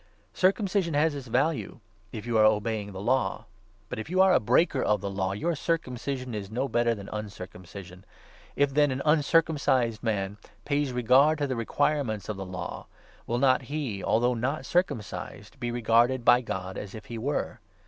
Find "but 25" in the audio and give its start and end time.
3.87-3.99